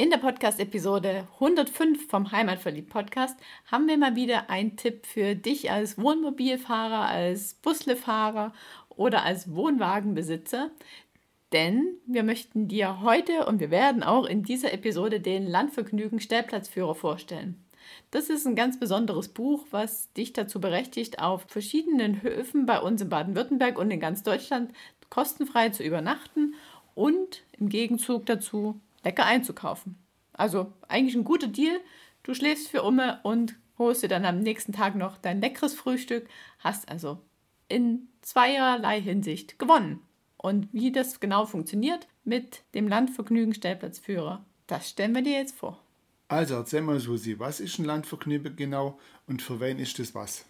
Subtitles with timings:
[0.00, 3.38] In der Podcast-Episode 105 vom Heimatverliebt Podcast
[3.70, 8.54] haben wir mal wieder einen Tipp für dich als Wohnmobilfahrer, als Buslefahrer
[8.88, 10.70] oder als Wohnwagenbesitzer,
[11.52, 16.94] denn wir möchten dir heute und wir werden auch in dieser Episode den Landvergnügen Stellplatzführer
[16.94, 17.62] vorstellen.
[18.10, 23.02] Das ist ein ganz besonderes Buch, was dich dazu berechtigt, auf verschiedenen Höfen bei uns
[23.02, 24.72] in Baden-Württemberg und in ganz Deutschland
[25.10, 26.54] kostenfrei zu übernachten
[26.94, 29.96] und im Gegenzug dazu lecker einzukaufen.
[30.32, 31.80] Also eigentlich ein guter Deal.
[32.22, 36.28] Du schläfst für Umme und holst dir dann am nächsten Tag noch dein leckeres Frühstück,
[36.58, 37.20] hast also
[37.68, 40.00] in zweierlei Hinsicht gewonnen.
[40.36, 45.82] Und wie das genau funktioniert mit dem Landvergnügen Stellplatzführer, das stellen wir dir jetzt vor.
[46.28, 50.46] Also erzähl mal, Susi, was ist ein Landvergnügen genau und für wen ist das was?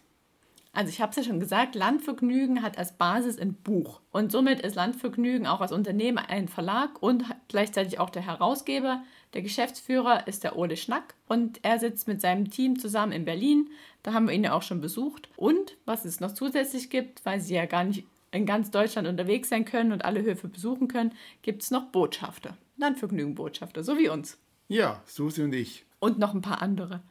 [0.72, 4.00] Also ich habe es ja schon gesagt, Landvergnügen hat als Basis ein Buch.
[4.12, 9.02] Und somit ist Landvergnügen auch als Unternehmen ein Verlag und gleichzeitig auch der Herausgeber.
[9.34, 13.68] Der Geschäftsführer ist der Ole Schnack und er sitzt mit seinem Team zusammen in Berlin.
[14.02, 15.28] Da haben wir ihn ja auch schon besucht.
[15.36, 19.48] Und was es noch zusätzlich gibt, weil sie ja gar nicht in ganz Deutschland unterwegs
[19.48, 24.38] sein können und alle Höfe besuchen können, gibt es noch Botschafter, Landvergnügen-Botschafter, so wie uns.
[24.68, 25.84] Ja, Susi und ich.
[25.98, 27.02] Und noch ein paar andere.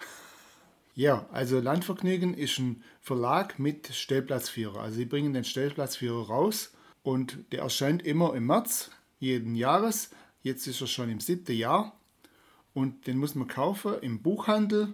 [0.95, 4.81] Ja, also Landvergnügen ist ein Verlag mit Stellplatzführer.
[4.81, 6.73] Also sie bringen den Stellplatzführer raus
[7.03, 10.11] und der erscheint immer im März jeden Jahres.
[10.41, 11.97] Jetzt ist er schon im siebten Jahr
[12.73, 14.93] und den muss man kaufen im Buchhandel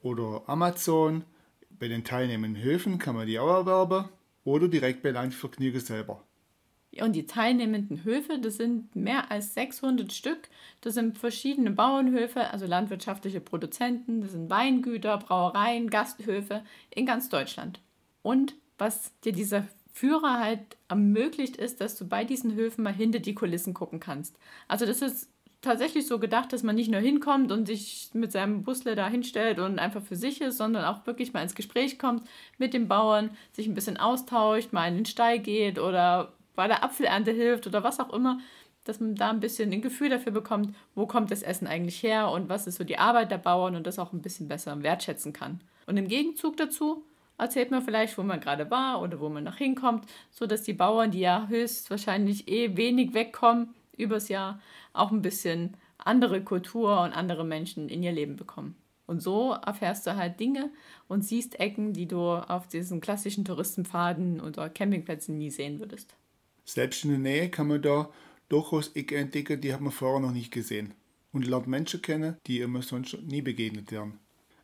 [0.00, 1.24] oder Amazon.
[1.70, 4.08] Bei den teilnehmenden Höfen kann man die auch erwerben
[4.44, 6.22] oder direkt bei Landvergnügen selber.
[7.00, 10.48] Und die teilnehmenden Höfe, das sind mehr als 600 Stück.
[10.82, 17.80] Das sind verschiedene Bauernhöfe, also landwirtschaftliche Produzenten, das sind Weingüter, Brauereien, Gasthöfe in ganz Deutschland.
[18.20, 23.20] Und was dir dieser Führer halt ermöglicht, ist, dass du bei diesen Höfen mal hinter
[23.20, 24.36] die Kulissen gucken kannst.
[24.68, 25.28] Also das ist
[25.62, 29.60] tatsächlich so gedacht, dass man nicht nur hinkommt und sich mit seinem Busle da hinstellt
[29.60, 32.26] und einfach für sich ist, sondern auch wirklich mal ins Gespräch kommt
[32.58, 36.84] mit den Bauern, sich ein bisschen austauscht, mal in den Stall geht oder bei der
[36.84, 38.38] Apfelernte hilft oder was auch immer,
[38.84, 42.30] dass man da ein bisschen ein Gefühl dafür bekommt, wo kommt das Essen eigentlich her
[42.30, 45.32] und was ist so die Arbeit der Bauern und das auch ein bisschen besser wertschätzen
[45.32, 45.60] kann.
[45.86, 47.04] Und im Gegenzug dazu
[47.38, 51.10] erzählt man vielleicht, wo man gerade war oder wo man noch hinkommt, sodass die Bauern,
[51.10, 54.60] die ja höchstwahrscheinlich eh wenig wegkommen übers Jahr,
[54.92, 58.76] auch ein bisschen andere Kultur und andere Menschen in ihr Leben bekommen.
[59.06, 60.70] Und so erfährst du halt Dinge
[61.08, 66.14] und siehst Ecken, die du auf diesen klassischen Touristenpfaden oder Campingplätzen nie sehen würdest.
[66.64, 68.10] Selbst in der Nähe kann man da
[68.48, 70.94] durchaus Ecken entdecken, die hat man vorher noch nicht gesehen.
[71.32, 74.18] Und lernt Menschen kennen, die immer sonst nie begegnet wären.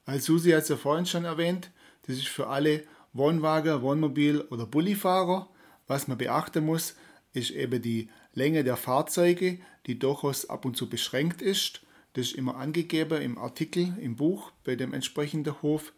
[0.05, 1.71] Als Susi hat es ja vorhin schon erwähnt,
[2.07, 5.49] das ist für alle Wohnwagen, Wohnmobil oder Bullifahrer.
[5.87, 6.95] Was man beachten muss,
[7.33, 11.83] ist eben die Länge der Fahrzeuge, die durchaus ab und zu beschränkt ist.
[12.13, 15.93] Das ist immer angegeben im Artikel, im Buch bei dem entsprechenden Hof.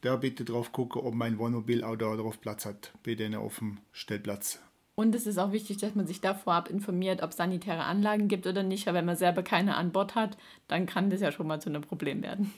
[0.00, 3.58] Da bitte drauf gucken, ob mein Wohnmobil auch da drauf Platz hat, bei denen auf
[3.58, 4.60] dem Stellplatz.
[4.98, 8.26] Und es ist auch wichtig, dass man sich da vorab informiert, ob es sanitäre Anlagen
[8.26, 8.88] gibt oder nicht.
[8.88, 10.36] Aber wenn man selber keine an Bord hat,
[10.66, 12.52] dann kann das ja schon mal zu einem Problem werden.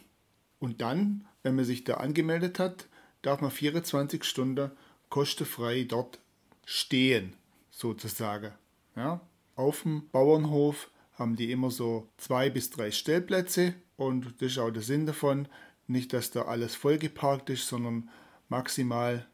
[0.58, 2.88] Und dann, wenn man sich da angemeldet hat,
[3.20, 4.70] darf man 24 Stunden
[5.10, 6.18] kostenfrei dort
[6.64, 7.34] stehen,
[7.70, 8.52] sozusagen.
[8.96, 9.20] Ja?
[9.54, 14.70] Auf dem Bauernhof haben die immer so zwei bis drei Stellplätze und das ist auch
[14.70, 15.46] der Sinn davon.
[15.88, 18.08] Nicht, dass da alles vollgeparkt ist, sondern
[18.48, 19.26] maximal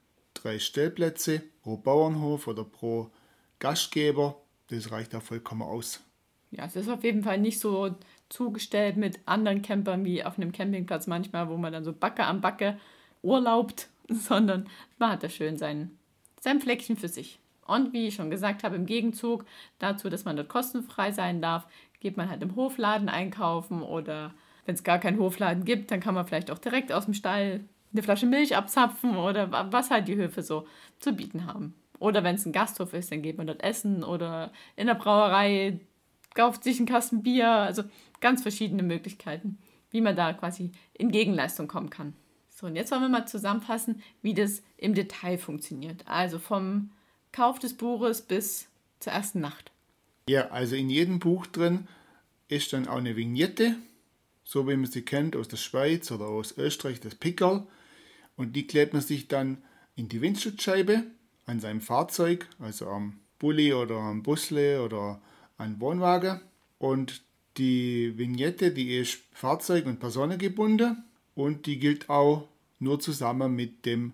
[0.46, 3.10] drei Stellplätze pro Bauernhof oder pro
[3.58, 4.36] Gastgeber.
[4.68, 6.02] Das reicht da vollkommen aus.
[6.52, 7.96] Ja, es ist auf jeden Fall nicht so
[8.28, 12.40] zugestellt mit anderen Campern wie auf einem Campingplatz manchmal, wo man dann so Backe am
[12.40, 12.78] Backe
[13.22, 14.68] urlaubt, sondern
[14.98, 15.90] man hat da schön sein,
[16.40, 17.40] sein Fleckchen für sich.
[17.66, 19.44] Und wie ich schon gesagt habe, im Gegenzug
[19.80, 21.66] dazu, dass man dort kostenfrei sein darf,
[21.98, 24.32] geht man halt im Hofladen einkaufen oder
[24.64, 27.64] wenn es gar keinen Hofladen gibt, dann kann man vielleicht auch direkt aus dem Stall
[27.92, 30.66] eine Flasche Milch abzapfen oder was halt die Höfe so
[30.98, 31.74] zu bieten haben.
[31.98, 35.80] Oder wenn es ein Gasthof ist, dann geht man dort essen oder in der Brauerei
[36.34, 37.48] kauft sich einen Kasten Bier.
[37.48, 37.84] Also
[38.20, 39.58] ganz verschiedene Möglichkeiten,
[39.90, 42.14] wie man da quasi in Gegenleistung kommen kann.
[42.50, 46.04] So, und jetzt wollen wir mal zusammenfassen, wie das im Detail funktioniert.
[46.06, 46.90] Also vom
[47.32, 48.68] Kauf des Buches bis
[48.98, 49.72] zur ersten Nacht.
[50.28, 51.86] Ja, also in jedem Buch drin
[52.48, 53.76] ist dann auch eine Vignette,
[54.46, 57.66] so wie man sie kennt aus der Schweiz oder aus Österreich, das Pickerl.
[58.36, 59.58] Und die klebt man sich dann
[59.96, 61.02] in die Windschutzscheibe
[61.46, 65.20] an seinem Fahrzeug, also am Bulli oder am Busle oder
[65.58, 66.40] an Wohnwagen.
[66.78, 67.22] Und
[67.56, 71.04] die Vignette, die ist Fahrzeug- und Personengebunden
[71.34, 72.48] und die gilt auch
[72.78, 74.12] nur zusammen mit dem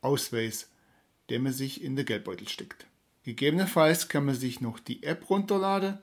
[0.00, 0.70] Ausweis,
[1.28, 2.86] den man sich in den Geldbeutel steckt.
[3.24, 5.98] Gegebenenfalls kann man sich noch die App runterladen,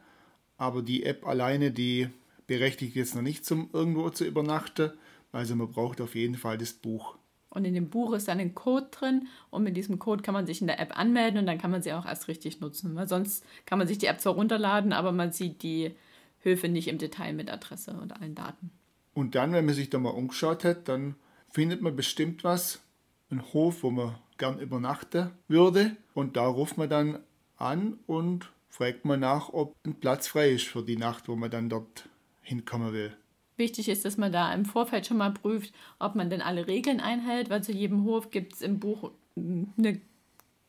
[0.57, 2.09] aber die App alleine, die
[2.47, 4.91] berechtigt jetzt noch nicht zum irgendwo zu übernachten.
[5.31, 7.17] Also man braucht auf jeden Fall das Buch.
[7.49, 10.45] Und in dem Buch ist dann ein Code drin und mit diesem Code kann man
[10.45, 12.95] sich in der App anmelden und dann kann man sie auch erst richtig nutzen.
[12.95, 15.93] Weil sonst kann man sich die App zwar runterladen, aber man sieht die
[16.39, 18.71] Höfe nicht im Detail mit Adresse und allen Daten.
[19.13, 21.15] Und dann, wenn man sich da mal umgeschaut hat, dann
[21.49, 22.79] findet man bestimmt was,
[23.29, 25.97] einen Hof, wo man gern übernachten würde.
[26.13, 27.19] Und da ruft man dann
[27.57, 31.51] an und fragt man nach, ob ein Platz frei ist für die Nacht, wo man
[31.51, 32.07] dann dort
[32.41, 33.15] hinkommen will.
[33.57, 36.99] Wichtig ist, dass man da im Vorfeld schon mal prüft, ob man denn alle Regeln
[36.99, 40.01] einhält, weil zu jedem Hof gibt es im Buch eine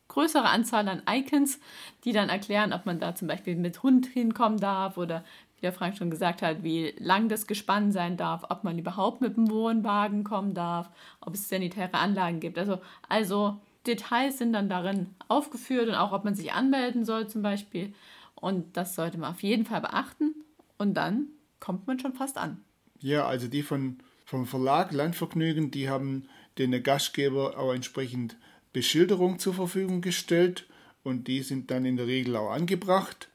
[0.07, 1.59] größere Anzahl an Icons,
[2.03, 5.23] die dann erklären, ob man da zum Beispiel mit Hund hinkommen darf oder
[5.57, 9.21] wie der Frank schon gesagt hat, wie lang das Gespann sein darf, ob man überhaupt
[9.21, 10.89] mit dem Wohnwagen kommen darf,
[11.19, 12.59] ob es sanitäre Anlagen gibt.
[12.59, 12.79] Also,
[13.09, 17.93] also Details sind dann darin aufgeführt und auch, ob man sich anmelden soll zum Beispiel.
[18.35, 20.35] Und das sollte man auf jeden Fall beachten.
[20.77, 21.27] Und dann
[21.63, 22.61] kommt man schon fast an.
[22.99, 26.27] Ja, also die von, vom Verlag Landvergnügen, die haben
[26.57, 28.35] den Gastgeber auch entsprechend
[28.73, 30.67] Beschilderung zur Verfügung gestellt
[31.03, 33.29] und die sind dann in der Regel auch angebracht.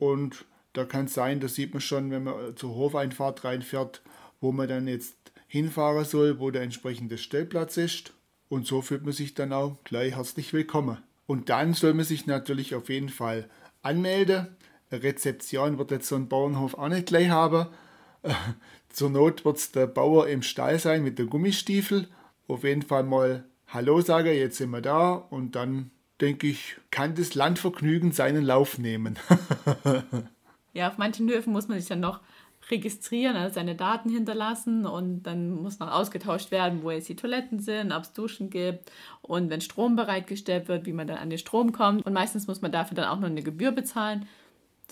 [0.00, 4.02] Und da kann es sein, das sieht man schon, wenn man zur Hofeinfahrt reinfährt,
[4.40, 5.14] wo man dann jetzt
[5.46, 8.12] hinfahren soll, wo der entsprechende Stellplatz ist.
[8.48, 10.98] Und so fühlt man sich dann auch gleich herzlich willkommen.
[11.26, 13.48] Und dann soll man sich natürlich auf jeden Fall
[13.80, 14.48] anmelden.
[14.92, 17.66] Rezeption wird jetzt so ein Bauernhof auch nicht gleich haben.
[18.88, 22.08] Zur Not wird es der Bauer im Stall sein mit dem Gummistiefel.
[22.48, 25.90] Auf jeden Fall mal Hallo sagen, jetzt sind wir da und dann
[26.20, 29.16] denke ich, kann das Landvergnügen seinen Lauf nehmen.
[30.74, 32.20] ja, auf manchen Höfen muss man sich dann noch
[32.68, 37.58] registrieren, also seine Daten hinterlassen und dann muss noch ausgetauscht werden, wo jetzt die Toiletten
[37.60, 38.90] sind, ob es Duschen gibt
[39.22, 42.04] und wenn Strom bereitgestellt wird, wie man dann an den Strom kommt.
[42.04, 44.26] Und meistens muss man dafür dann auch noch eine Gebühr bezahlen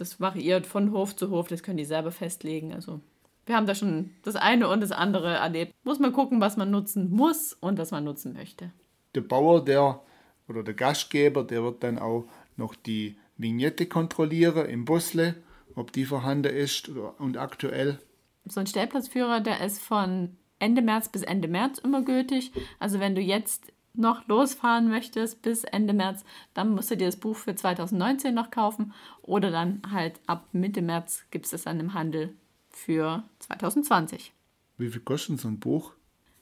[0.01, 2.73] das variiert von Hof zu Hof, das können die selber festlegen.
[2.73, 3.01] Also
[3.47, 5.75] wir haben da schon das eine und das andere erlebt.
[5.85, 8.71] Muss man gucken, was man nutzen muss und was man nutzen möchte.
[9.15, 10.01] Der Bauer, der
[10.49, 12.25] oder der Gastgeber, der wird dann auch
[12.57, 15.35] noch die Vignette kontrollieren im Busle,
[15.75, 17.99] ob die vorhanden ist und aktuell.
[18.45, 22.53] So ein Stellplatzführer, der ist von Ende März bis Ende März immer gültig.
[22.79, 26.25] Also wenn du jetzt noch losfahren möchtest bis Ende März,
[26.55, 28.93] dann musst du dir das Buch für 2019 noch kaufen
[29.23, 32.35] oder dann halt ab Mitte März gibt es das dann im Handel
[32.71, 34.33] für 2020.
[34.79, 35.93] Wie viel kostet so ein Buch?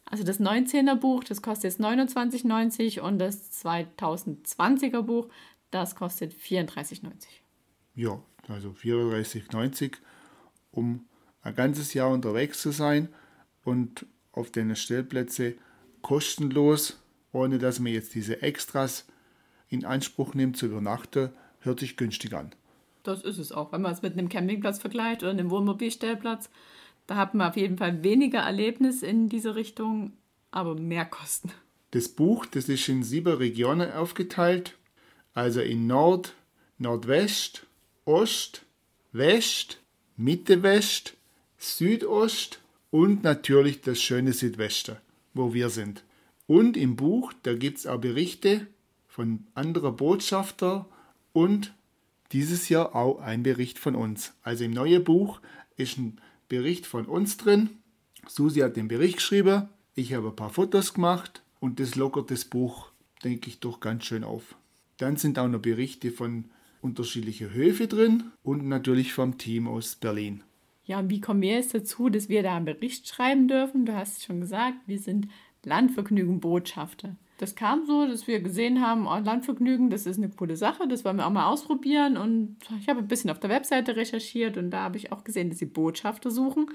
[0.05, 5.29] Also das 19er Buch, das kostet jetzt 29,90 und das 2020er Buch,
[5.71, 7.27] das kostet 34,90.
[7.95, 9.95] Ja, also 34,90,
[10.71, 11.07] um
[11.43, 13.09] ein ganzes Jahr unterwegs zu sein
[13.65, 15.57] und auf den Stellplätze
[16.03, 16.99] kostenlos
[17.37, 19.05] ohne dass man jetzt diese Extras
[19.69, 21.31] in Anspruch nimmt zu übernachten,
[21.61, 22.53] hört sich günstig an.
[23.03, 23.73] Das ist es auch.
[23.73, 26.49] Wenn man es mit einem Campingplatz vergleicht oder einem Wohnmobilstellplatz,
[27.07, 30.13] da hat man auf jeden Fall weniger Erlebnis in diese Richtung,
[30.51, 31.53] aber mehr Kosten.
[31.91, 34.77] Das Buch, das ist in sieben Regionen aufgeteilt,
[35.35, 36.35] also in Nord,
[36.79, 37.67] Nordwest,
[38.07, 38.63] Ost,
[39.13, 39.79] West,
[40.17, 41.15] Mitte West,
[41.59, 44.97] Südost und natürlich das schöne Südwesten,
[45.35, 46.03] wo wir sind.
[46.47, 48.67] Und im Buch, da gibt es auch Berichte
[49.09, 50.89] von anderen Botschafter
[51.33, 51.75] und
[52.33, 54.35] dieses Jahr auch ein Bericht von uns.
[54.43, 55.41] Also im neuen Buch
[55.77, 57.71] ist ein Bericht von uns drin.
[58.29, 62.45] Susi hat den Bericht geschrieben, ich habe ein paar Fotos gemacht und das lockert das
[62.45, 62.91] Buch,
[63.25, 64.57] denke ich, doch ganz schön auf.
[64.99, 66.47] Dann sind auch noch Berichte von
[66.81, 70.43] unterschiedlichen Höfe drin und natürlich vom Team aus Berlin.
[70.85, 73.87] Ja, und wie kommen wir jetzt dazu, dass wir da einen Bericht schreiben dürfen?
[73.87, 75.29] Du hast es schon gesagt, wir sind
[75.67, 77.17] Landvergnügen Botschafter.
[77.39, 81.05] Das kam so, dass wir gesehen haben, oh, Landvergnügen, das ist eine coole Sache, das
[81.05, 82.17] wollen wir auch mal ausprobieren.
[82.17, 85.51] Und ich habe ein bisschen auf der Webseite recherchiert und da habe ich auch gesehen,
[85.51, 86.71] dass sie Botschafter suchen.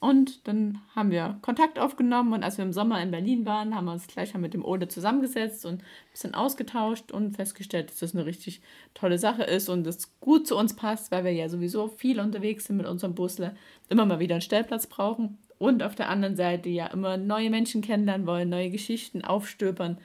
[0.00, 3.86] Und dann haben wir Kontakt aufgenommen und als wir im Sommer in Berlin waren, haben
[3.86, 8.14] wir uns gleich mit dem Ode zusammengesetzt und ein bisschen ausgetauscht und festgestellt, dass das
[8.14, 8.60] eine richtig
[8.92, 12.64] tolle Sache ist und das gut zu uns passt, weil wir ja sowieso viel unterwegs
[12.64, 13.54] sind mit unserem Busle,
[13.88, 17.82] immer mal wieder einen Stellplatz brauchen und auf der anderen Seite ja immer neue Menschen
[17.82, 19.98] kennenlernen wollen, neue Geschichten aufstöbern.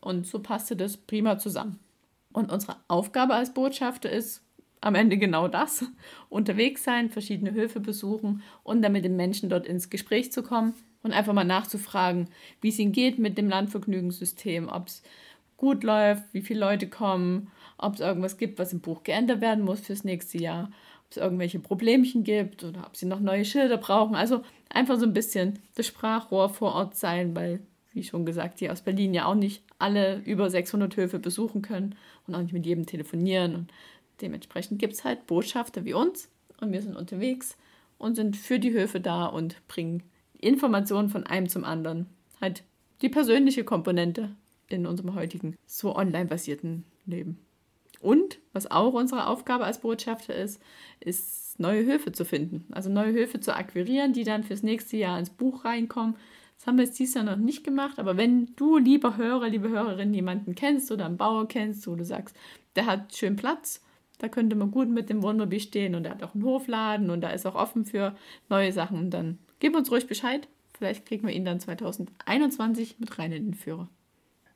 [0.00, 1.78] Und so passte das prima zusammen.
[2.32, 4.42] Und unsere Aufgabe als Botschafter ist,
[4.80, 5.84] am Ende genau das.
[6.28, 10.74] Unterwegs sein, verschiedene Höfe besuchen und dann mit den Menschen dort ins Gespräch zu kommen
[11.02, 12.28] und einfach mal nachzufragen,
[12.60, 15.02] wie es ihnen geht mit dem Landvergnügungssystem, ob es
[15.56, 19.64] gut läuft, wie viele Leute kommen, ob es irgendwas gibt, was im Buch geändert werden
[19.64, 20.70] muss fürs nächste Jahr,
[21.10, 24.14] es irgendwelche Problemchen gibt oder ob sie noch neue Schilder brauchen.
[24.14, 27.60] Also einfach so ein bisschen das Sprachrohr vor Ort sein, weil,
[27.92, 31.94] wie schon gesagt, die aus Berlin ja auch nicht alle über 600 Höfe besuchen können
[32.26, 33.54] und auch nicht mit jedem telefonieren.
[33.54, 33.70] Und
[34.20, 36.28] dementsprechend gibt es halt Botschafter wie uns
[36.60, 37.56] und wir sind unterwegs
[37.98, 40.02] und sind für die Höfe da und bringen
[40.38, 42.06] Informationen von einem zum anderen.
[42.40, 42.62] Halt
[43.02, 44.30] die persönliche Komponente
[44.68, 47.45] in unserem heutigen so online basierten Leben.
[48.06, 50.62] Und was auch unsere Aufgabe als Botschafter ist,
[51.00, 52.64] ist neue Höfe zu finden.
[52.70, 56.14] Also neue Höfe zu akquirieren, die dann fürs nächste Jahr ins Buch reinkommen.
[56.56, 59.70] Das haben wir jetzt dieses Jahr noch nicht gemacht, aber wenn du, lieber Hörer, liebe
[59.70, 62.36] Hörerin, jemanden kennst oder einen Bauer kennst, wo du sagst,
[62.76, 63.82] der hat schön Platz,
[64.18, 67.22] da könnte man gut mit dem Wohnmobil stehen und er hat auch einen Hofladen und
[67.22, 68.14] da ist auch offen für
[68.48, 70.46] neue Sachen, dann gib uns ruhig Bescheid.
[70.78, 73.88] Vielleicht kriegen wir ihn dann 2021 mit rein in den Führer.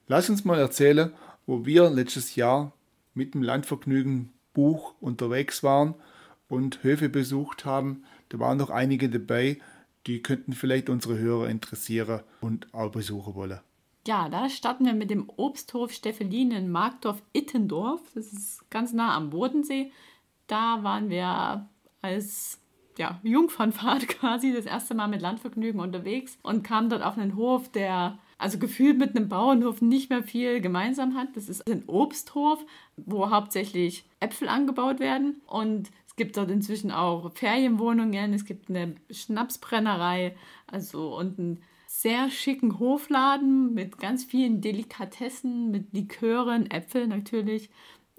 [0.07, 1.13] Lass uns mal erzählen,
[1.47, 2.75] wo wir letztes Jahr
[3.15, 5.95] mit dem Landvergnügen Buch unterwegs waren
[6.49, 8.05] und Höfe besucht haben.
[8.29, 9.59] Da waren noch einige dabei,
[10.07, 13.61] die könnten vielleicht unsere Hörer interessieren und auch besuchen wollen.
[14.07, 18.01] Ja, da starten wir mit dem Obsthof Steffelin in Markdorf-Ittendorf.
[18.15, 19.93] Das ist ganz nah am Bodensee.
[20.47, 21.69] Da waren wir
[22.01, 22.59] als
[22.97, 27.71] ja, Jungfernfahrt quasi das erste Mal mit Landvergnügen unterwegs und kamen dort auf einen Hof,
[27.71, 31.29] der also gefühlt mit einem Bauernhof nicht mehr viel gemeinsam hat.
[31.37, 32.65] Das ist ein Obsthof,
[32.97, 38.97] wo hauptsächlich Äpfel angebaut werden und es gibt dort inzwischen auch Ferienwohnungen, es gibt eine
[39.11, 47.69] Schnapsbrennerei, also und einen sehr schicken Hofladen mit ganz vielen Delikatessen, mit Likören, Äpfel natürlich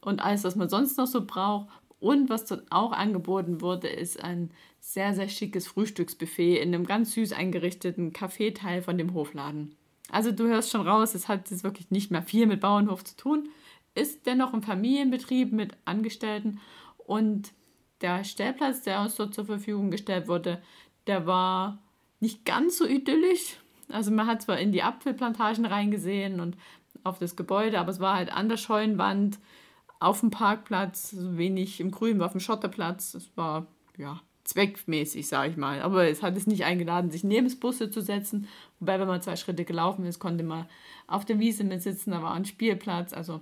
[0.01, 1.67] und alles, was man sonst noch so braucht.
[1.99, 7.13] Und was dort auch angeboten wurde, ist ein sehr, sehr schickes Frühstücksbuffet in einem ganz
[7.13, 9.75] süß eingerichteten Kaffeeteil von dem Hofladen.
[10.11, 13.15] Also du hörst schon raus, es hat jetzt wirklich nicht mehr viel mit Bauernhof zu
[13.15, 13.49] tun,
[13.95, 16.59] ist dennoch ein Familienbetrieb mit Angestellten
[16.97, 17.53] und
[18.01, 20.61] der Stellplatz, der uns dort zur Verfügung gestellt wurde,
[21.07, 21.79] der war
[22.19, 23.57] nicht ganz so idyllisch.
[23.89, 26.57] Also man hat zwar in die Apfelplantagen reingesehen und
[27.03, 29.39] auf das Gebäude, aber es war halt an der Scheunenwand,
[29.99, 33.13] auf dem Parkplatz, wenig im Grün, war auf dem Schotterplatz.
[33.13, 34.19] Es war ja
[34.51, 35.81] zweckmäßig, sage ich mal.
[35.81, 38.47] Aber es hat es nicht eingeladen, sich neben Busse zu setzen.
[38.79, 40.67] Wobei, wenn man zwei Schritte gelaufen ist, konnte man
[41.07, 42.11] auf der Wiese mit sitzen.
[42.11, 43.13] Da war ein Spielplatz.
[43.13, 43.41] Also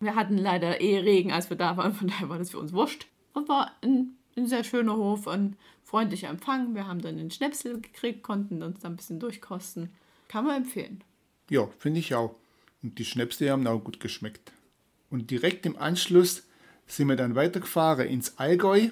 [0.00, 1.94] wir hatten leider eh Regen, als wir da waren.
[1.94, 3.06] Von daher war das für uns wurscht.
[3.32, 6.74] Und war ein, ein sehr schöner Hof, ein freundlicher Empfang.
[6.74, 9.90] Wir haben dann einen Schnäpsel gekriegt, konnten uns da ein bisschen durchkosten.
[10.28, 11.02] Kann man empfehlen.
[11.48, 12.36] Ja, finde ich auch.
[12.82, 14.52] Und die Schnäpse haben auch gut geschmeckt.
[15.10, 16.44] Und direkt im Anschluss
[16.86, 18.90] sind wir dann weitergefahren ins Allgäu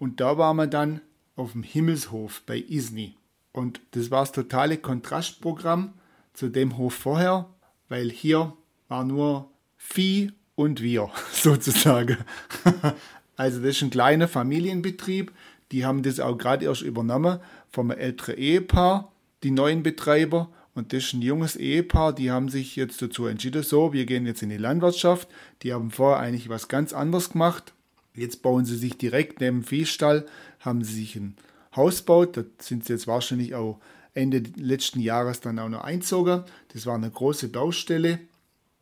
[0.00, 1.02] und da waren wir dann
[1.36, 3.16] auf dem Himmelshof bei Isny.
[3.52, 5.92] Und das war das totale Kontrastprogramm
[6.32, 7.50] zu dem Hof vorher,
[7.88, 8.54] weil hier
[8.88, 12.16] war nur Vieh und wir sozusagen.
[13.36, 15.32] also das ist ein kleiner Familienbetrieb.
[15.70, 17.38] Die haben das auch gerade erst übernommen
[17.68, 20.48] vom älteren Ehepaar, die neuen Betreiber.
[20.74, 24.24] Und das ist ein junges Ehepaar, die haben sich jetzt dazu entschieden, so, wir gehen
[24.24, 25.28] jetzt in die Landwirtschaft.
[25.62, 27.74] Die haben vorher eigentlich was ganz anderes gemacht
[28.20, 30.26] Jetzt bauen sie sich direkt neben dem Viehstall,
[30.60, 31.36] haben sie sich ein
[31.74, 32.36] Haus gebaut.
[32.36, 33.80] Da sind sie jetzt wahrscheinlich auch
[34.12, 36.44] Ende letzten Jahres dann auch noch einzogen.
[36.74, 38.18] Das war eine große Baustelle.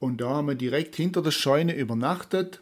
[0.00, 2.60] Und da haben wir direkt hinter der Scheune übernachtet.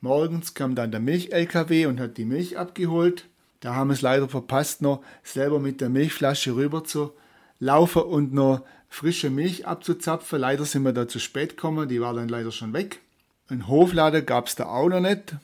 [0.00, 3.26] Morgens kam dann der Milch-LKW und hat die Milch abgeholt.
[3.60, 7.12] Da haben wir es leider verpasst, noch selber mit der Milchflasche rüber zu
[7.60, 10.40] laufen und noch frische Milch abzuzapfen.
[10.40, 13.00] Leider sind wir da zu spät gekommen, die war dann leider schon weg.
[13.48, 15.36] Ein Hoflader gab es da auch noch nicht.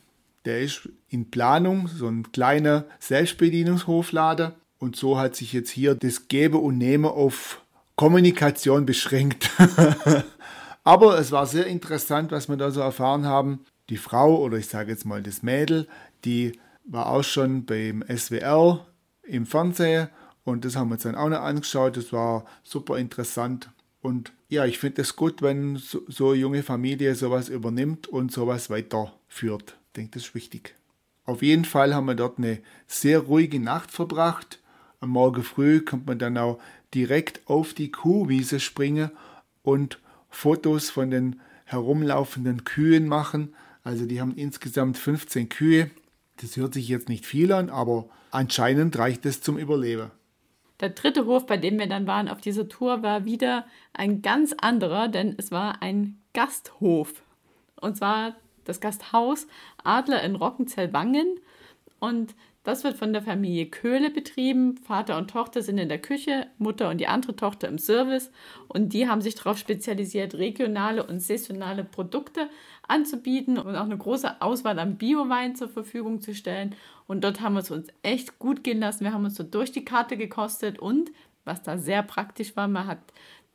[0.44, 4.54] Der ist in Planung, so ein kleiner Selbstbedienungshoflader.
[4.78, 7.62] Und so hat sich jetzt hier das Gebe und Nehme auf
[7.96, 9.50] Kommunikation beschränkt.
[10.84, 13.60] Aber es war sehr interessant, was wir da so erfahren haben.
[13.88, 15.88] Die Frau oder ich sage jetzt mal das Mädel,
[16.24, 18.86] die war auch schon beim SWR
[19.22, 20.08] im Fernsehen
[20.44, 21.96] und das haben wir uns dann auch noch angeschaut.
[21.96, 23.70] Das war super interessant.
[24.02, 28.68] Und ja, ich finde es gut, wenn so, so junge Familie sowas übernimmt und sowas
[28.68, 30.74] weiterführt denke, das ist wichtig.
[31.24, 34.60] Auf jeden Fall haben wir dort eine sehr ruhige Nacht verbracht.
[35.00, 36.58] Am Morgen früh kommt man dann auch
[36.92, 39.10] direkt auf die Kuhwiese springen
[39.62, 39.98] und
[40.28, 43.54] Fotos von den herumlaufenden Kühen machen.
[43.82, 45.90] Also die haben insgesamt 15 Kühe.
[46.36, 50.10] Das hört sich jetzt nicht viel an, aber anscheinend reicht es zum Überleben.
[50.80, 54.54] Der dritte Hof, bei dem wir dann waren auf dieser Tour, war wieder ein ganz
[54.58, 57.22] anderer, denn es war ein Gasthof.
[57.80, 59.46] Und zwar das Gasthaus
[59.82, 61.40] Adler in Rockenzell-Wangen.
[62.00, 64.78] Und das wird von der Familie Köhle betrieben.
[64.78, 68.30] Vater und Tochter sind in der Küche, Mutter und die andere Tochter im Service.
[68.68, 72.48] Und die haben sich darauf spezialisiert, regionale und saisonale Produkte
[72.88, 76.74] anzubieten und auch eine große Auswahl an Biowein zur Verfügung zu stellen.
[77.06, 79.04] Und dort haben wir es uns echt gut gehen lassen.
[79.04, 81.10] Wir haben uns so durch die Karte gekostet und
[81.44, 83.00] was da sehr praktisch war, man hat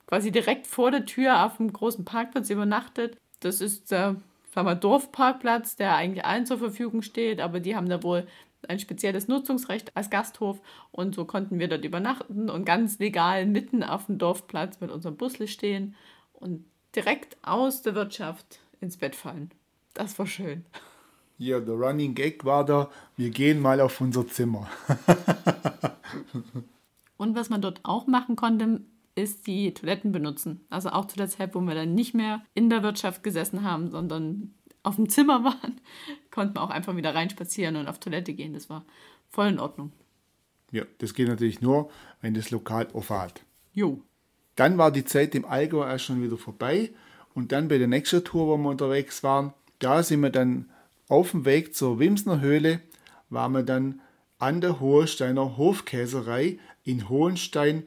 [0.06, 3.18] quasi direkt vor der Tür auf einem großen Parkplatz übernachtet.
[3.40, 4.18] Das ist der
[4.56, 8.28] wir, Dorfparkplatz, der eigentlich allen zur Verfügung steht, aber die haben da wohl
[8.68, 13.84] ein spezielles Nutzungsrecht als Gasthof und so konnten wir dort übernachten und ganz legal mitten
[13.84, 15.96] auf dem Dorfplatz mit unserem Busle stehen
[16.34, 16.66] und
[16.96, 19.52] direkt aus der Wirtschaft ins Bett fallen.
[19.94, 20.66] Das war schön.
[21.38, 24.70] Ja, der Running Gag war da, wir gehen mal auf unser Zimmer.
[27.18, 28.82] und was man dort auch machen konnte,
[29.16, 30.66] ist die Toiletten benutzen.
[30.70, 33.90] Also auch zu der Zeit, wo wir dann nicht mehr in der Wirtschaft gesessen haben,
[33.90, 35.82] sondern auf dem Zimmer waren,
[36.32, 38.54] konnten wir auch einfach wieder reinspazieren und auf Toilette gehen.
[38.54, 38.86] Das war
[39.30, 39.92] voll in Ordnung.
[40.72, 41.90] Ja, das geht natürlich nur,
[42.22, 43.42] wenn das Lokal offen hat.
[43.74, 44.02] Jo.
[44.56, 46.92] Dann war die Zeit im Allgäu erst schon wieder vorbei
[47.34, 50.70] und dann bei der nächsten Tour, wo wir unterwegs waren, da sind wir dann
[51.08, 52.82] auf dem Weg zur Wimsner Höhle,
[53.30, 54.02] waren wir dann
[54.38, 57.84] an der Hohensteiner Hofkäserei in Hohenstein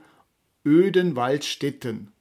[0.64, 2.12] Ödenwaldstätten.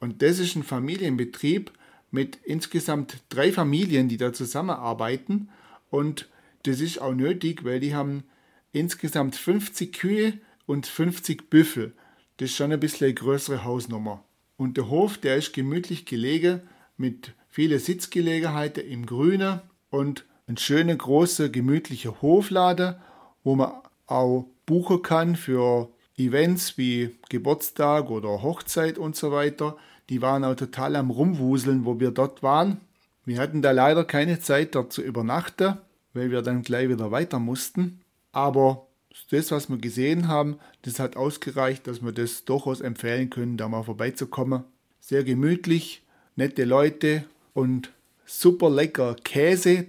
[0.00, 1.72] Und das ist ein Familienbetrieb,
[2.10, 5.48] mit insgesamt drei Familien, die da zusammenarbeiten.
[5.90, 6.28] Und
[6.62, 8.22] das ist auch nötig, weil die haben
[8.70, 10.34] insgesamt 50 Kühe
[10.66, 11.92] und 50 Büffel.
[12.36, 14.22] Das ist schon ein bisschen eine größere Hausnummer.
[14.56, 16.60] Und der Hof, der ist gemütlich gelegen
[16.96, 19.60] mit vielen Sitzgelegenheiten im Grünen
[19.90, 22.94] und ein schöner, großer, gemütlicher Hofladen,
[23.42, 23.72] wo man
[24.06, 29.76] auch buchen kann für Events wie Geburtstag oder Hochzeit und so weiter
[30.10, 32.80] die waren auch total am Rumwuseln, wo wir dort waren.
[33.24, 35.78] Wir hatten da leider keine Zeit, dort zu übernachten,
[36.12, 38.00] weil wir dann gleich wieder weiter mussten.
[38.32, 38.86] Aber
[39.30, 43.68] das, was wir gesehen haben, das hat ausgereicht, dass wir das durchaus empfehlen können, da
[43.68, 44.64] mal vorbeizukommen.
[45.00, 46.02] Sehr gemütlich,
[46.36, 47.90] nette Leute und
[48.26, 49.86] super lecker Käse,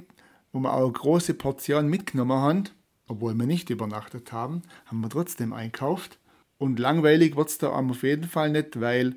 [0.54, 2.64] wo wir auch große Portionen mitgenommen haben.
[3.08, 6.18] Obwohl wir nicht übernachtet haben, haben wir trotzdem einkauft.
[6.58, 9.16] Und langweilig wird es da auf jeden Fall nicht, weil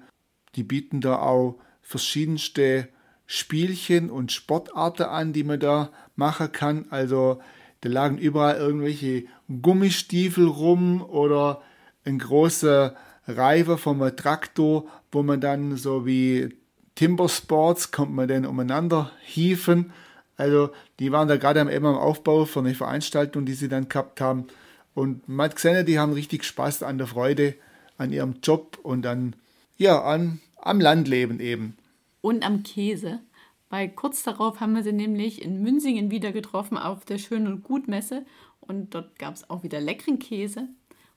[0.54, 2.88] die bieten da auch verschiedenste
[3.26, 6.86] Spielchen und Sportarten an, die man da machen kann.
[6.90, 7.40] Also
[7.80, 9.26] da lagen überall irgendwelche
[9.62, 11.62] Gummistiefel rum oder
[12.04, 12.96] ein großer
[13.26, 16.56] Reifer vom Traktor, wo man dann so wie
[16.94, 19.92] Timber Sports kommt man dann umeinander hieven.
[20.38, 20.70] Also
[21.00, 24.46] die waren da gerade am, am Aufbau für eine Veranstaltung, die sie dann gehabt haben.
[24.94, 27.54] Und man hat gesehen, die haben richtig Spaß an der Freude,
[27.98, 29.36] an ihrem Job und an,
[29.76, 31.76] ja, an am Landleben eben.
[32.20, 33.20] Und am Käse.
[33.68, 37.64] Weil kurz darauf haben wir sie nämlich in Münsingen wieder getroffen auf der Schön- und
[37.64, 38.24] Gutmesse.
[38.60, 40.68] Und dort gab es auch wieder leckeren Käse.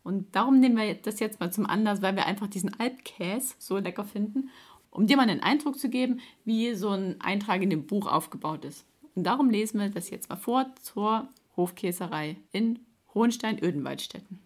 [0.04, 3.78] Und darum nehmen wir das jetzt mal zum Anlass, weil wir einfach diesen Alpkäse so
[3.78, 4.50] lecker finden,
[4.90, 8.66] um dir mal einen Eindruck zu geben, wie so ein Eintrag in dem Buch aufgebaut
[8.66, 8.86] ist.
[9.15, 12.80] Und darum lesen wir das jetzt mal vor zur Hofkäserei in
[13.13, 14.39] Hohenstein-Ödenwaldstätten.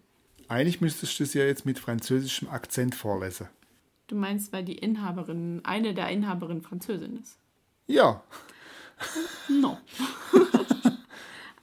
[0.48, 3.48] Eigentlich müsstest du es ja jetzt mit französischem Akzent vorlesen.
[4.06, 7.38] Du meinst, weil die Inhaberin, eine der Inhaberinnen Französin ist?
[7.86, 8.22] Ja.
[9.48, 9.78] No.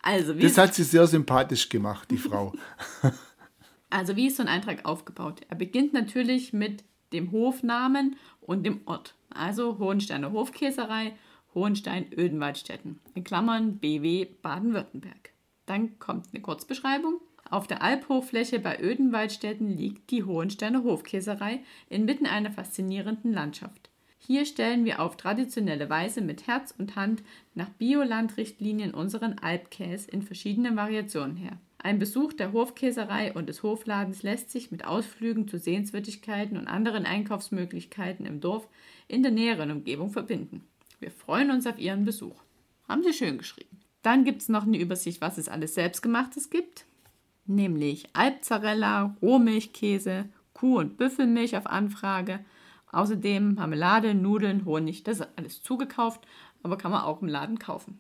[0.02, 2.54] also, wie das hat sie sehr sympathisch gemacht, die Frau.
[3.90, 5.42] also, wie ist so ein Eintrag aufgebaut?
[5.50, 9.16] Er beginnt natürlich mit dem Hofnamen und dem Ort.
[9.30, 11.16] Also Hohensteiner Hofkäserei,
[11.56, 13.00] Hohenstein-Ödenwaldstätten.
[13.14, 15.32] In Klammern BW Baden-Württemberg.
[15.66, 17.22] Dann kommt eine Kurzbeschreibung
[17.54, 23.92] auf der Albhochfläche bei Ödenwaldstätten liegt die Hohensteiner Hofkäserei inmitten einer faszinierenden Landschaft.
[24.18, 27.22] Hier stellen wir auf traditionelle Weise mit Herz und Hand
[27.54, 31.60] nach Biolandrichtlinien unseren Alpkäse in verschiedenen Variationen her.
[31.78, 37.06] Ein Besuch der Hofkäserei und des Hofladens lässt sich mit Ausflügen zu Sehenswürdigkeiten und anderen
[37.06, 38.68] Einkaufsmöglichkeiten im Dorf
[39.08, 40.64] in der näheren Umgebung verbinden.
[41.04, 42.42] Wir freuen uns auf Ihren Besuch.
[42.88, 43.80] Haben Sie schön geschrieben.
[44.02, 46.86] Dann gibt es noch eine Übersicht, was es alles Selbstgemachtes gibt
[47.46, 52.40] nämlich Alpzarella, Rohmilchkäse, Kuh- und Büffelmilch auf Anfrage.
[52.92, 56.26] Außerdem Marmelade, Nudeln, Honig, das ist alles zugekauft,
[56.62, 58.00] aber kann man auch im Laden kaufen.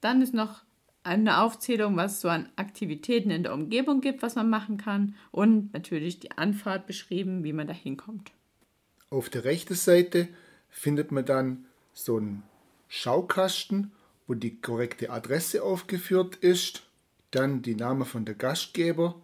[0.00, 0.62] Dann ist noch
[1.04, 5.14] eine Aufzählung, was es so an Aktivitäten in der Umgebung gibt, was man machen kann
[5.30, 8.32] und natürlich die Anfahrt beschrieben, wie man da hinkommt.
[9.10, 10.28] Auf der rechten Seite
[10.68, 12.42] findet man dann so einen
[12.88, 13.92] Schaukasten,
[14.26, 16.82] wo die korrekte Adresse aufgeführt ist
[17.32, 19.20] dann die Namen von der Gastgeber,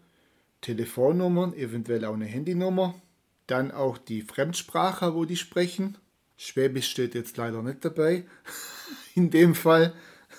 [0.61, 3.00] Telefonnummern, eventuell auch eine Handynummer,
[3.46, 5.96] dann auch die Fremdsprache, wo die sprechen.
[6.37, 8.24] Schwäbisch steht jetzt leider nicht dabei,
[9.14, 9.92] in dem Fall.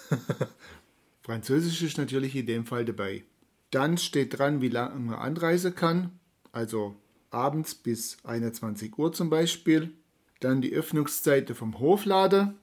[1.21, 3.23] Französisch ist natürlich in dem Fall dabei.
[3.71, 6.19] Dann steht dran, wie lange man anreisen kann,
[6.51, 6.95] also
[7.29, 9.93] abends bis 21 Uhr zum Beispiel.
[10.39, 12.55] Dann die Öffnungszeiten vom Hofladen,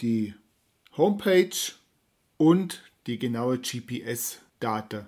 [0.00, 0.34] die
[0.96, 1.56] Homepage
[2.36, 5.06] und die genaue GPS-Daten,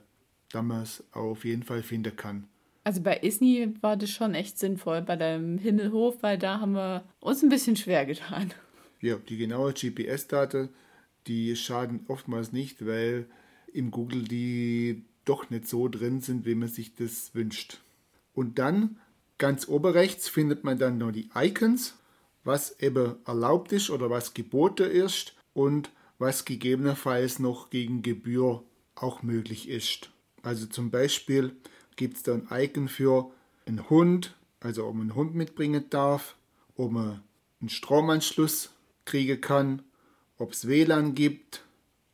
[0.50, 2.48] da man es auf jeden Fall finden kann.
[2.84, 7.04] Also bei Isni war das schon echt sinnvoll, bei dem Himmelhof, weil da haben wir
[7.20, 8.52] uns ein bisschen schwer getan.
[9.00, 10.70] Ja, die genaue GPS-Daten,
[11.26, 13.26] die schaden oftmals nicht, weil
[13.72, 17.78] im Google die doch nicht so drin sind, wie man sich das wünscht.
[18.32, 18.98] Und dann
[19.36, 21.97] ganz oberrechts findet man dann noch die Icons,
[22.48, 29.22] was eben erlaubt ist oder was geboten ist und was gegebenenfalls noch gegen Gebühr auch
[29.22, 30.10] möglich ist.
[30.42, 31.54] Also zum Beispiel
[31.96, 33.30] gibt es da ein Icon für
[33.66, 36.36] einen Hund, also ob man einen Hund mitbringen darf,
[36.74, 37.22] ob man
[37.60, 38.70] einen Stromanschluss
[39.04, 39.82] kriegen kann,
[40.38, 41.64] ob es WLAN gibt,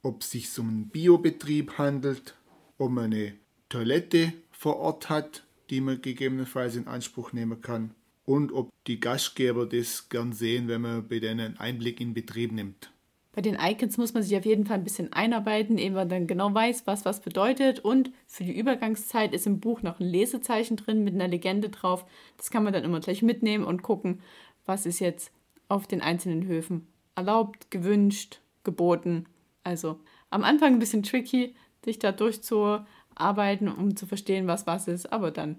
[0.02, 2.34] ob es sich um einen Biobetrieb handelt,
[2.76, 3.34] ob man eine
[3.68, 9.66] Toilette vor Ort hat, die man gegebenenfalls in Anspruch nehmen kann und ob die Gastgeber
[9.66, 12.90] das gern sehen, wenn man bei denen einen Einblick in Betrieb nimmt.
[13.34, 16.28] Bei den Icons muss man sich auf jeden Fall ein bisschen einarbeiten, ehe man dann
[16.28, 17.80] genau weiß, was was bedeutet.
[17.80, 22.06] Und für die Übergangszeit ist im Buch noch ein Lesezeichen drin mit einer Legende drauf.
[22.36, 24.20] Das kann man dann immer gleich mitnehmen und gucken,
[24.66, 25.32] was ist jetzt
[25.68, 29.26] auf den einzelnen Höfen erlaubt, gewünscht, geboten.
[29.64, 29.98] Also
[30.30, 35.12] am Anfang ein bisschen tricky, sich da durchzuarbeiten, um zu verstehen, was was ist.
[35.12, 35.58] Aber dann,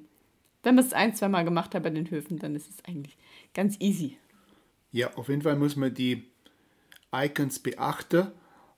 [0.66, 3.18] wenn man es ein, zwei Mal gemacht hat bei den Höfen, dann ist es eigentlich
[3.54, 4.18] ganz easy.
[4.92, 6.24] Ja, auf jeden Fall muss man die
[7.14, 8.32] Icons beachten,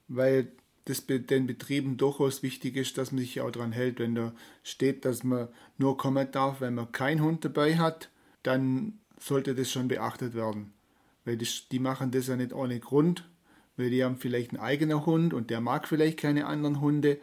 [0.08, 0.52] weil
[0.86, 4.00] das den Betrieben durchaus wichtig ist, dass man sich auch daran hält.
[4.00, 8.10] Wenn da steht, dass man nur kommen darf, wenn man keinen Hund dabei hat,
[8.44, 10.74] dann sollte das schon beachtet werden.
[11.26, 13.28] Weil das, die machen das ja nicht ohne Grund,
[13.76, 17.20] weil die haben vielleicht einen eigenen Hund und der mag vielleicht keine anderen Hunde.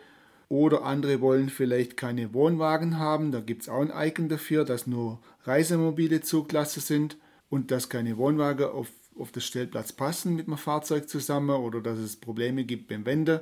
[0.54, 4.86] Oder andere wollen vielleicht keine Wohnwagen haben, da gibt es auch ein Icon dafür, dass
[4.86, 7.16] nur Reisemobile zugelassen sind
[7.50, 8.88] und dass keine Wohnwagen auf
[9.18, 13.40] auf das Stellplatz passen mit dem Fahrzeug zusammen oder dass es Probleme gibt beim Wenden.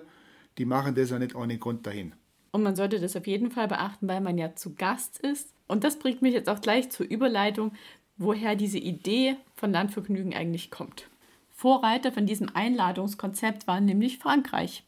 [0.59, 2.15] Die machen das ja nicht ohne Grund dahin.
[2.51, 5.55] Und man sollte das auf jeden Fall beachten, weil man ja zu Gast ist.
[5.69, 7.73] Und das bringt mich jetzt auch gleich zur Überleitung,
[8.19, 11.09] woher diese Idee von Landvergnügen eigentlich kommt.
[11.51, 14.85] Vorreiter von diesem Einladungskonzept war nämlich Frankreich.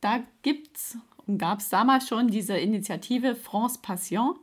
[0.00, 0.96] Da gibt es
[1.38, 4.36] gab es damals schon diese Initiative France Passion.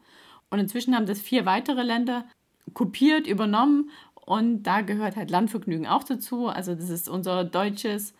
[0.50, 2.26] Und inzwischen haben das vier weitere Länder
[2.74, 3.90] kopiert, übernommen
[4.26, 6.48] und da gehört halt Landvergnügen auch dazu.
[6.48, 8.14] Also das ist unser deutsches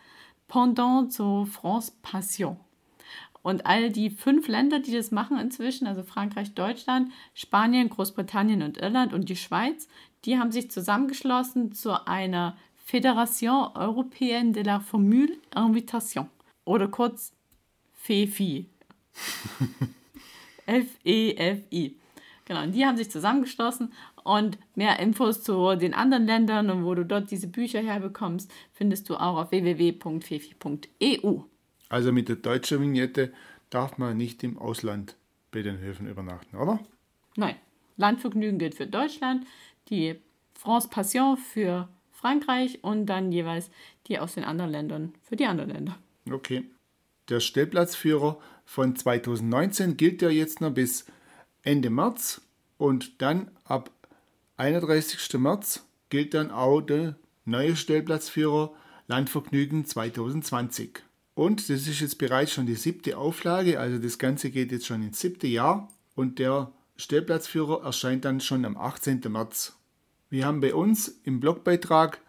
[0.48, 2.58] Pendant zu France Passion.
[3.42, 8.78] Und all die fünf Länder, die das machen inzwischen, also Frankreich, Deutschland, Spanien, Großbritannien und
[8.78, 9.88] Irland und die Schweiz,
[10.24, 16.28] die haben sich zusammengeschlossen zu einer Fédération Européenne de la Formule Invitation
[16.64, 17.32] oder kurz
[18.02, 18.68] FEFI.
[20.66, 21.96] F-E-F-I.
[22.44, 23.92] Genau, und die haben sich zusammengeschlossen
[24.24, 29.08] und mehr Infos zu den anderen Ländern und wo du dort diese Bücher herbekommst, findest
[29.08, 31.40] du auch auf www.fefi.eu.
[31.88, 33.32] Also mit der deutschen Vignette
[33.70, 35.16] darf man nicht im Ausland
[35.52, 36.80] bei den Höfen übernachten, oder?
[37.36, 37.54] Nein.
[37.96, 39.46] Landvergnügen gilt für Deutschland,
[39.88, 40.16] die
[40.54, 43.70] France Passion für Frankreich und dann jeweils
[44.08, 45.98] die aus den anderen Ländern für die anderen Länder.
[46.30, 46.64] Okay.
[47.28, 51.06] Der Stellplatzführer von 2019 gilt ja jetzt noch bis
[51.62, 52.40] Ende März
[52.78, 53.90] und dann ab
[54.56, 55.38] 31.
[55.38, 58.72] März gilt dann auch der neue Stellplatzführer
[59.06, 61.02] Landvergnügen 2020.
[61.34, 65.02] Und das ist jetzt bereits schon die siebte Auflage, also das Ganze geht jetzt schon
[65.02, 69.22] ins siebte Jahr und der Stellplatzführer erscheint dann schon am 18.
[69.28, 69.76] März.
[70.28, 72.20] Wir haben bei uns im Blogbeitrag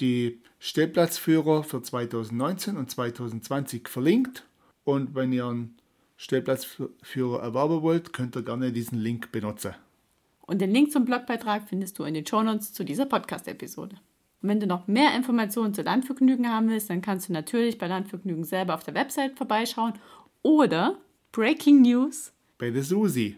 [0.00, 4.44] die Stellplatzführer für 2019 und 2020 verlinkt
[4.84, 5.76] und wenn ihr einen
[6.16, 9.74] Stellplatzführer erwerben wollt, könnt ihr gerne diesen Link benutzen.
[10.40, 13.96] Und den Link zum Blogbeitrag findest du in den Shownotes zu dieser Podcast-Episode.
[14.40, 17.86] Und wenn du noch mehr Informationen zu Landvergnügen haben willst, dann kannst du natürlich bei
[17.86, 19.94] Landvergnügen selber auf der Website vorbeischauen
[20.42, 20.98] oder
[21.32, 23.36] Breaking News bei der Susi.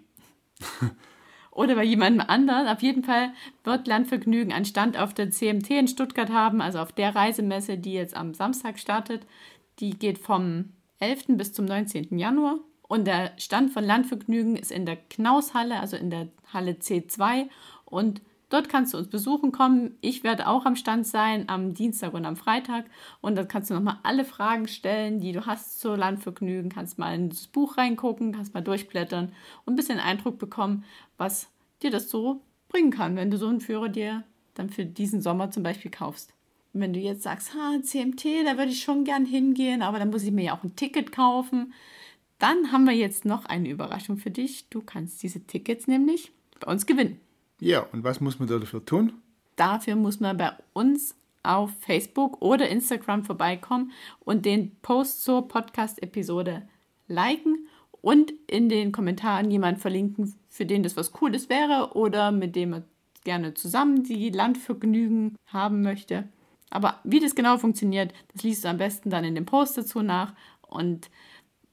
[1.50, 2.68] oder bei jemandem anderen.
[2.68, 3.32] Auf jeden Fall
[3.64, 7.92] wird Landvergnügen einen Stand auf der CMT in Stuttgart haben, also auf der Reisemesse, die
[7.92, 9.26] jetzt am Samstag startet.
[9.78, 11.24] Die geht vom 11.
[11.28, 12.18] bis zum 19.
[12.18, 12.58] Januar.
[12.82, 17.48] Und der Stand von Landvergnügen ist in der Knaushalle, also in der Halle C2.
[17.84, 19.96] Und dort kannst du uns besuchen kommen.
[20.02, 22.84] Ich werde auch am Stand sein am Dienstag und am Freitag.
[23.22, 26.70] Und dann kannst du nochmal alle Fragen stellen, die du hast zu Landvergnügen.
[26.70, 29.32] Kannst mal ins Buch reingucken, kannst mal durchblättern
[29.64, 30.84] und ein bisschen Eindruck bekommen,
[31.16, 31.48] was
[31.82, 35.50] dir das so bringen kann, wenn du so einen Führer dir dann für diesen Sommer
[35.50, 36.34] zum Beispiel kaufst.
[36.72, 40.10] Und wenn du jetzt sagst, ha, CMT, da würde ich schon gern hingehen, aber dann
[40.10, 41.72] muss ich mir ja auch ein Ticket kaufen.
[42.38, 44.68] Dann haben wir jetzt noch eine Überraschung für dich.
[44.70, 47.18] Du kannst diese Tickets nämlich bei uns gewinnen.
[47.60, 49.12] Ja, und was muss man da dafür tun?
[49.56, 56.62] Dafür muss man bei uns auf Facebook oder Instagram vorbeikommen und den Post zur Podcast-Episode
[57.06, 57.66] liken
[58.00, 62.72] und in den Kommentaren jemand verlinken, für den das was Cooles wäre oder mit dem
[62.72, 62.82] er
[63.24, 66.28] gerne zusammen die Landvergnügen haben möchte.
[66.70, 70.02] Aber wie das genau funktioniert, das liest du am besten dann in dem Post dazu
[70.02, 70.34] nach.
[70.62, 71.10] Und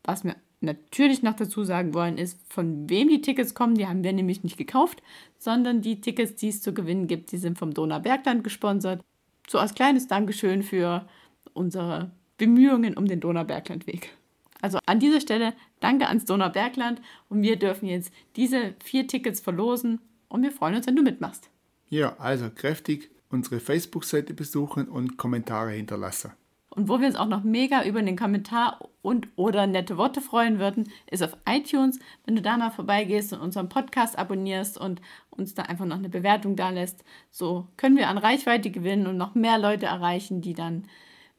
[0.04, 3.76] was wir natürlich noch dazu sagen wollen, ist, von wem die Tickets kommen.
[3.76, 5.02] Die haben wir nämlich nicht gekauft,
[5.38, 9.04] sondern die Tickets, die es zu gewinnen gibt, die sind vom Donaubergland gesponsert.
[9.48, 11.08] So als kleines Dankeschön für
[11.54, 14.14] unsere Bemühungen um den Donauberglandweg.
[14.62, 20.00] Also an dieser Stelle danke ans Donaubergland und wir dürfen jetzt diese vier Tickets verlosen
[20.30, 21.50] und wir freuen uns, wenn du mitmachst.
[21.90, 26.32] Ja, also kräftig unsere Facebook-Seite besuchen und Kommentare hinterlassen.
[26.78, 30.60] Und wo wir uns auch noch mega über den Kommentar und oder nette Worte freuen
[30.60, 35.56] würden, ist auf iTunes, wenn du da mal vorbeigehst und unseren Podcast abonnierst und uns
[35.56, 37.04] da einfach noch eine Bewertung da lässt.
[37.32, 40.84] So können wir an Reichweite gewinnen und noch mehr Leute erreichen, die dann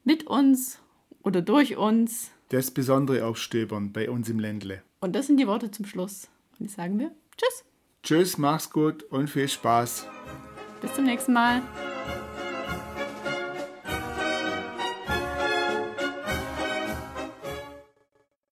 [0.03, 0.81] mit uns
[1.23, 4.83] oder durch uns das Besondere aufstöbern bei uns im Ländle.
[4.99, 6.27] Und das sind die Worte zum Schluss.
[6.59, 7.63] Und jetzt sagen wir Tschüss.
[8.03, 10.05] Tschüss, mach's gut und viel Spaß.
[10.81, 11.61] Bis zum nächsten Mal.